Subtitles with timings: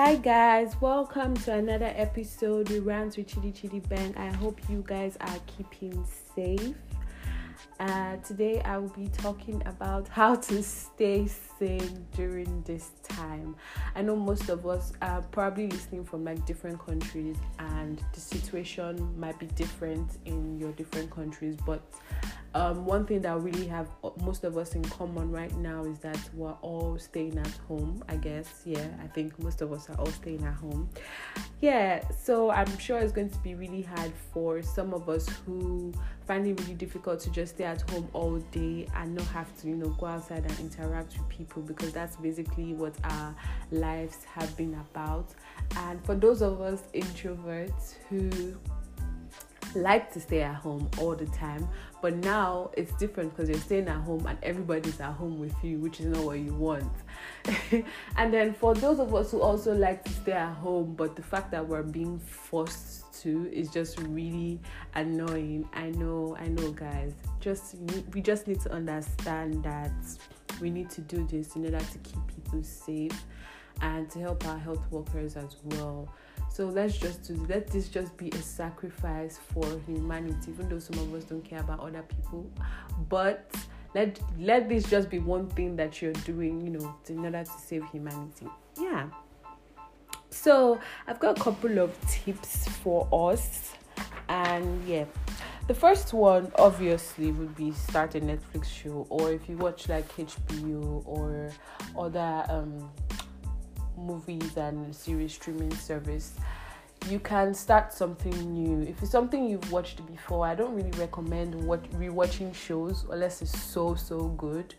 [0.00, 4.14] Hi guys, welcome to another episode with Rants with Chidi Chidi Bang.
[4.16, 6.76] I hope you guys are keeping safe.
[7.80, 13.56] Uh, today I will be talking about how to stay sane during this time.
[13.96, 19.18] I know most of us are probably listening from like different countries, and the situation
[19.18, 21.82] might be different in your different countries, but
[22.54, 23.88] um, one thing that really have
[24.22, 28.16] most of us in common right now is that we're all staying at home i
[28.16, 28.62] guess.
[28.64, 30.88] Yeah i think most of us are all staying at home.
[31.60, 35.92] Yeah so i'm sure it's going to be really hard for some of us who
[36.26, 39.68] find it really difficult to just stay at home all day and not have to
[39.68, 43.34] you know go outside and interact with people because that's basically what our
[43.70, 45.34] lives have been about.
[45.76, 48.56] And for those of us introverts who
[49.74, 51.68] like to stay at home all the time
[52.00, 55.78] but now it's different because you're staying at home and everybody's at home with you
[55.78, 56.92] which is not what you want.
[58.16, 61.22] And then for those of us who also like to stay at home but the
[61.22, 64.60] fact that we're being forced to is just really
[64.94, 65.68] annoying.
[65.72, 67.14] I know i know guys.
[67.40, 67.76] Just
[68.12, 69.92] we just need to understand that
[70.60, 73.24] we need to do this in order to keep people safe
[73.80, 76.12] and to help our health workers as well
[76.58, 80.98] so let's just do let this just be a sacrifice for humanity, even though some
[80.98, 82.50] of us don't care about other people.
[83.08, 83.54] But
[83.94, 87.50] let let this just be one thing that you're doing, you know, in order to
[87.64, 88.48] save humanity.
[88.76, 89.06] Yeah.
[90.30, 93.74] So I've got a couple of tips for us,
[94.28, 95.04] and yeah.
[95.68, 100.08] The first one obviously would be start a Netflix show, or if you watch like
[100.16, 101.52] HBO or
[101.96, 102.90] other um,
[103.98, 106.32] movies and series streaming service
[107.06, 108.86] you can start something new.
[108.86, 113.58] If it's something you've watched before i don't really recommend what rewatching shows unless it's
[113.58, 114.74] so so good.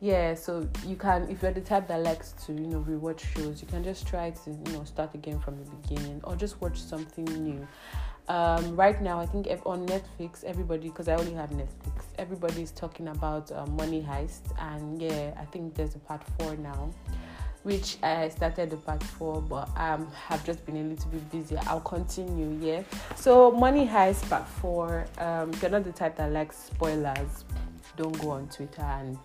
[0.00, 3.60] Yeah so you can if you're the type that likes to you know rewatch shows
[3.60, 6.78] you can just try to you know start again from the beginning or just watch
[6.80, 7.66] something new.
[8.28, 12.70] Um, right now i think on netflix everybody because i only have netflix everybody is
[12.70, 14.52] talking about uh, money heist.
[14.58, 16.90] And yeah i think there's a part four now
[17.62, 21.56] which I started the part four, but um have just been a little bit busy.
[21.56, 22.82] I'll continue, yeah.
[23.16, 25.06] So Money Heist part four.
[25.18, 27.44] Um, if you're not the type that likes spoilers,
[27.96, 29.18] don't go on Twitter and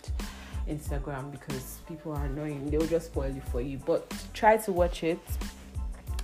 [0.67, 2.69] Instagram because people are annoying.
[2.69, 3.77] They'll just spoil it for you.
[3.85, 5.19] But try to watch it.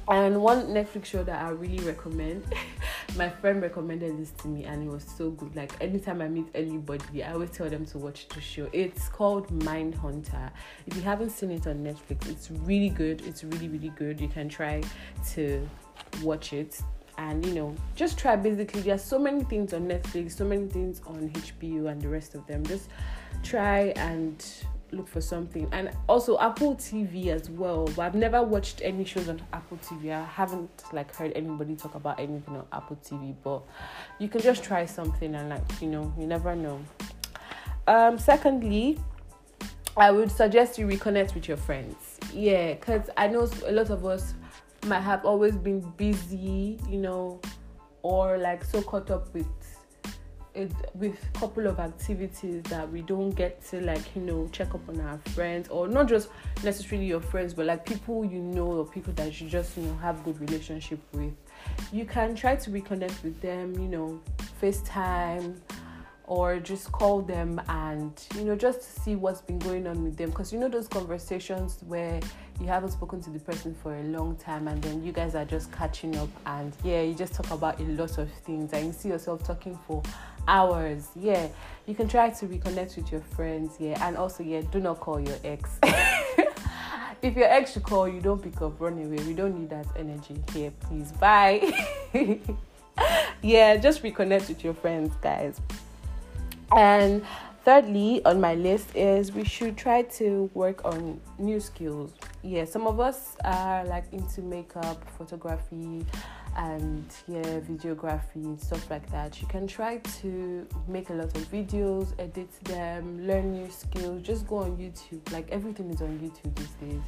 [0.07, 2.43] And one Netflix show that I really recommend
[3.15, 5.55] my friend recommended this to me and it was so good.
[5.55, 8.69] Like anytime I meet anybody, I always tell them to watch the show.
[8.73, 10.51] It's called Mindhunter.
[10.85, 13.21] If you haven't seen it on Netflix, it's really good.
[13.25, 14.19] It's really, really good.
[14.19, 14.81] You can try
[15.31, 15.67] to
[16.23, 16.81] watch it
[17.17, 21.01] and you know just try basically there's so many things on netflix so many things
[21.05, 22.89] on hbo and the rest of them just
[23.43, 24.45] try and
[24.91, 25.67] look for something.
[25.71, 30.11] And also apple tv as well but i've never watched any shows on apple tv
[30.11, 33.61] i haven't like heard anybody talk about anything on apple tv but
[34.19, 36.79] you can just try something and like you know you never know.
[37.87, 38.97] Um secondly
[39.97, 42.19] i would suggest you reconnect with your friends.
[42.33, 44.33] Yeah because i know a lot of us
[44.85, 47.41] might have always been busy you know
[48.01, 49.47] or like so caught up with
[50.55, 54.73] it with a couple of activities that we don't get to like you know check
[54.73, 56.29] up on our friends or not just
[56.63, 59.95] necessarily your friends but like people you know or people that you just you know
[59.97, 61.33] have good relationship with.
[61.91, 64.21] You can try to reconnect with them you know
[64.61, 65.57] facetime
[66.29, 70.15] or just call them and you know just to see what's been going on with
[70.15, 70.29] them.
[70.29, 72.19] Because you know those conversations where
[72.59, 75.45] you haven't spoken to the person for a long time and then you guys are
[75.45, 78.91] just catching up and yeah you just talk about a lot of things and you
[78.91, 80.03] see yourself talking for
[80.49, 81.09] hours.
[81.15, 81.47] Yeah
[81.89, 85.19] you can try to reconnect with your friends yeah and also yeah do not call
[85.19, 85.79] your ex.
[87.21, 89.17] If your ex should call you don't pick up run away.
[89.25, 91.11] We don't need that energy here please.
[91.13, 91.71] Bye.
[93.41, 95.59] Yeah just reconnect with your friends guys.
[96.75, 97.25] And
[97.65, 102.11] thirdly on my list is we should try to work on new skills.
[102.43, 106.05] Yeah some of us are like into makeup photography
[106.57, 109.41] and yeah videography and stuff like that.
[109.41, 114.21] You can try to make a lot of videos edit them learn new skills.
[114.21, 115.31] Just go on youtube.
[115.31, 117.01] Like everything is on youtube these days.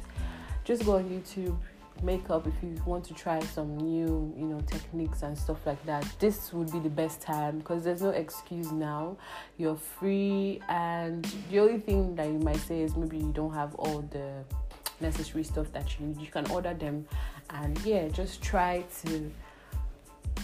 [0.64, 1.56] Just go on youtube
[2.02, 6.06] makeup if you want to try some new you know techniques and stuff like that.
[6.18, 9.16] This would be the best time because there's no excuse now.
[9.58, 13.74] You're free and the only thing that you might say is maybe you don't have
[13.76, 14.44] all the
[15.00, 16.20] necessary stuff that you need.
[16.20, 17.06] You can order them
[17.50, 19.30] and yeah just try to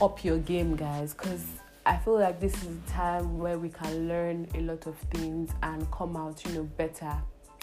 [0.00, 1.44] up your game guys because
[1.88, 5.50] I feel like this is a time where we can learn a lot of things
[5.62, 7.14] and come out, you know, better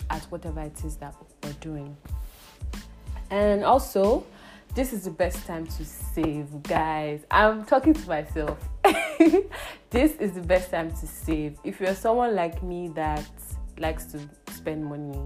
[0.09, 1.95] at whatever it is that we're doing.
[3.29, 4.25] And also,
[4.73, 7.21] this is the best time to save, guys.
[7.29, 8.57] I'm talking to myself.
[9.91, 11.59] this is the best time to save.
[11.63, 13.29] If you're someone like me that
[13.77, 14.19] likes to
[14.51, 15.21] spend money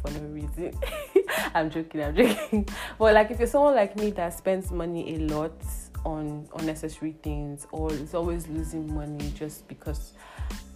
[0.00, 0.78] for no reason,
[1.54, 2.68] I'm joking, I'm joking.
[2.98, 5.52] But like if you're someone like me that spends money a lot
[6.04, 10.12] on unnecessary things or is always losing money just because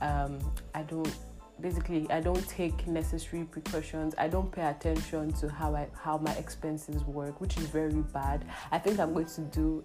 [0.01, 0.39] um,
[0.75, 1.15] I don't
[1.61, 4.15] basically I don't take necessary precautions.
[4.17, 8.45] I don't pay attention to how I how my expenses work, which is very bad.
[8.71, 9.85] I think I'm going to do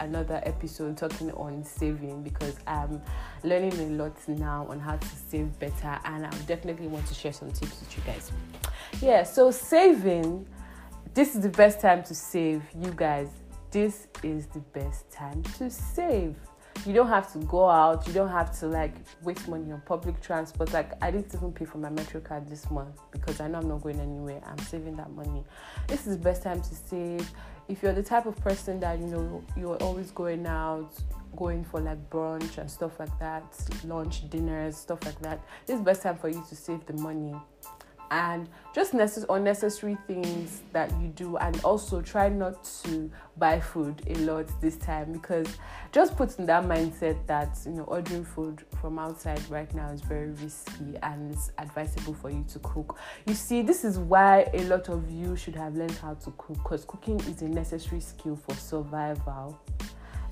[0.00, 3.00] another episode talking on saving because I'm
[3.44, 7.32] learning a lot now on how to save better and I definitely want to share
[7.32, 8.32] some tips with you guys.
[9.00, 10.46] Yeah, so saving
[11.12, 13.28] this is the best time to save you guys.
[13.72, 16.36] This is the best time to save
[16.86, 18.06] you don't have to go out.
[18.06, 20.72] You don't have to like waste money on public transport.
[20.72, 23.68] Like i didn't even pay for my metro card this month because i know i'm
[23.68, 24.40] not going anywhere.
[24.46, 25.44] I'm saving that money.
[25.86, 27.30] This is the best time to save.
[27.68, 30.92] If you're the type of person that you know you're always going out
[31.36, 33.44] going for like brunch and stuff like that
[33.84, 37.34] lunch dinners stuff like that this is best time for you to save the money
[38.10, 44.02] and just necess- unnecessary things that you do and also try not to buy food
[44.08, 45.46] a lot this time because
[45.92, 50.00] just put in that mindset that you know ordering food from outside right now is
[50.02, 52.98] very risky and it's advisable for you to cook.
[53.26, 56.58] You see this is why a lot of you should have learned how to cook
[56.62, 59.60] because cooking is a necessary skill for survival.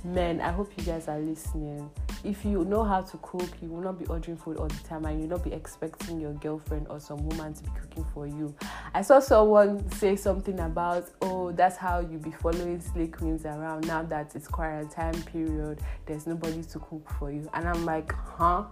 [0.05, 1.91] Men i hope you guys are listening
[2.25, 5.05] if you know how to cook you will not be ordering food all the time
[5.05, 8.55] and you'll not be expecting your girlfriend or some woman to be cooking for you.
[8.95, 13.87] I saw someone say something about oh that's how you be following slay queens around
[13.87, 17.49] now that it's quarantine period there's nobody to cook for you.
[17.55, 18.65] And i'm like huh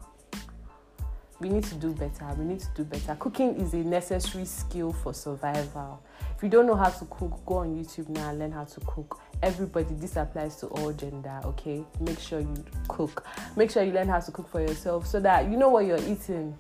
[1.41, 3.15] we need to do better we need to do better.
[3.17, 6.03] Cooking is a necessary skill for survival.
[6.37, 8.81] If you don't know how to cook go on youtube now and learn how to
[8.81, 9.21] cook.
[9.43, 11.85] Everybody this applies to all gender okay?
[12.01, 13.27] Make sure you cook.
[13.57, 15.99] Make sure you learn how to cook for yourself so that you know what you're
[15.99, 16.57] eating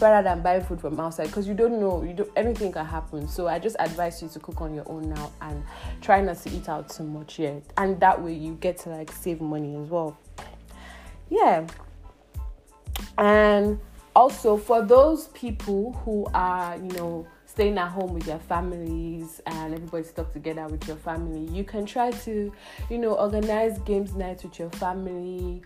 [0.00, 3.28] rather than buying food from outside because you don't know you don't anything can happen.
[3.28, 5.62] So i just advise you to cook on your own now and
[6.00, 7.62] try not to eat out too much yet.
[7.76, 10.18] And that way you get to like save money as well.
[11.30, 11.66] Yeah.
[13.16, 13.80] And
[14.14, 19.74] also for those people who are you know staying at home with your families and
[19.74, 22.52] everybody stuck together with your family you can try to
[22.90, 25.62] you know organize games nights with your family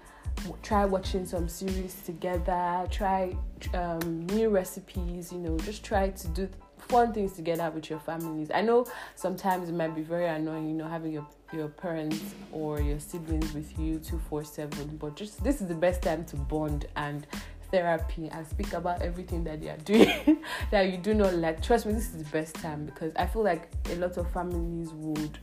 [0.63, 3.35] try watching some series together try
[3.75, 6.49] um, new recipes you know just try to do
[6.89, 8.51] fun things together with your families.
[8.55, 12.21] I know sometimes it might be very annoying you know having your your parents
[12.53, 16.87] or your siblings with you 247 but just this is the best time to bond
[16.97, 17.27] and
[17.71, 21.63] therapy and speak about everything that they are doing that you do not like.
[21.63, 24.91] Trust me, this is the best time because I feel like a lot of families
[24.93, 25.39] would,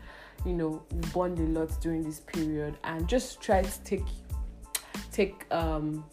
[0.46, 0.84] you know,
[1.14, 4.04] bond a lot during this period and just try to take
[5.12, 6.04] take um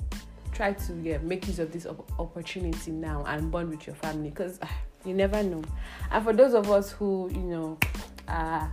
[0.53, 1.87] try to yeah make use of this
[2.19, 4.67] opportunity now and bond with your family because uh,
[5.05, 5.63] you never know.
[6.11, 7.79] And for those of us who you know
[8.29, 8.71] are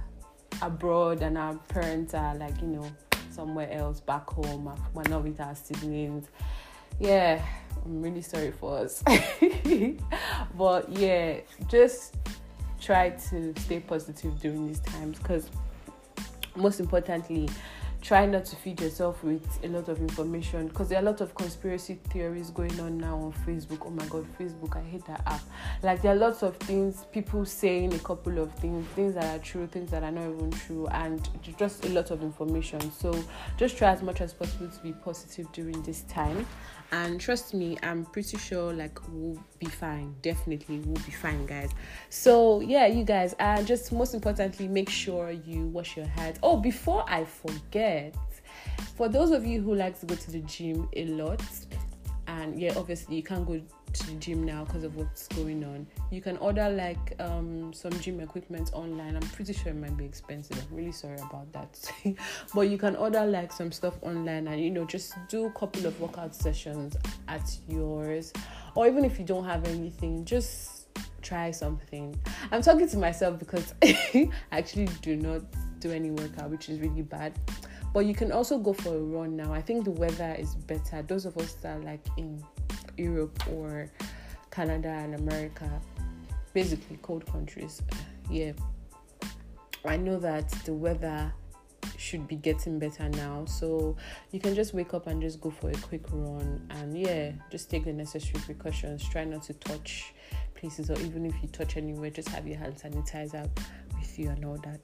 [0.62, 2.92] abroad and our parents are like you know
[3.30, 6.28] somewhere else back home, we're not with our siblings
[7.00, 7.44] yeah,
[7.86, 9.04] I'm really sorry for us.
[10.58, 12.16] but yeah, just
[12.80, 15.50] try to stay positive during these times because
[16.56, 17.50] most importantly,
[18.02, 21.20] try not to feed yourself with a lot of information because there are a lot
[21.20, 23.80] of conspiracy theories going on now on Facebook.
[23.86, 25.42] Oh my god, Facebook, I hate that app.
[25.84, 29.44] Like there are lots of things, people saying a couple of things, things that are
[29.44, 32.80] true, things that are not even true, and just a lot of information.
[32.92, 33.14] So
[33.58, 36.46] just try as much as possible to be positive during this time
[36.92, 40.16] and trust me i'm pretty sure like we'll be fine.
[40.22, 41.72] Definitely we'll be fine guys.
[42.10, 46.40] So yeah you guys uh just most importantly make sure you wash your hands.
[46.44, 48.16] Oh before i forget
[48.96, 51.42] for those of you who like to go to the gym a lot
[52.28, 53.62] and yeah obviously you can't go
[53.98, 55.88] to the gym now because of what's going on.
[56.12, 59.16] You can order like um, some gym equipment online.
[59.16, 60.58] I'm pretty sure it might be expensive.
[60.58, 61.92] I'm really sorry about that.
[62.54, 65.86] But you can order like some stuff online and you know just do a couple
[65.86, 66.96] of workout sessions
[67.28, 68.34] at yours.
[68.76, 70.88] Or even if you don't have anything just
[71.22, 72.16] try something.
[72.52, 75.42] I'm talking to myself because i actually do not
[75.80, 77.34] do any workout which is really bad.
[77.94, 79.54] But you can also go for a run now.
[79.54, 81.02] I think the weather is better.
[81.02, 82.44] Those of us that are like in
[82.98, 83.92] Europe or
[84.52, 85.70] Canada and America,
[86.54, 87.82] basically cold countries,
[88.30, 88.54] yeah.
[89.86, 91.32] I know that the weather
[91.98, 93.46] should be getting better now.
[93.46, 93.96] So
[94.32, 97.70] you can just wake up and just go for a quick run and yeah, just
[97.70, 99.08] take the necessary precautions.
[99.08, 100.14] Try not to touch
[100.56, 103.50] places or even if you touch anywhere, just have your hand sanitizer
[103.98, 104.80] with you and all that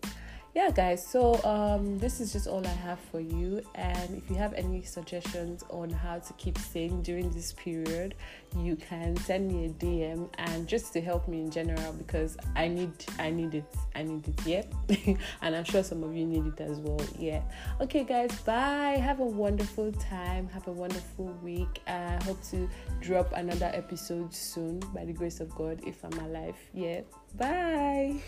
[0.54, 3.62] yeah guys so um this is just all i have for you.
[3.76, 8.16] And if you have any suggestions on how to keep sane during this period
[8.58, 12.68] you can send me a dm and just to help me in general because i
[12.68, 13.66] need i need it.
[13.96, 15.16] I need it yeah?
[15.42, 17.42] And i'm sure some of you need it as well yeah?
[17.82, 18.98] Okay guys bye.
[19.02, 20.48] Have a wonderful time.
[20.50, 21.82] Have a wonderful week.
[21.88, 22.70] I hope to
[23.02, 27.02] drop another episode soon by the grace of god if i'm alive yeah?
[27.36, 28.22] Bye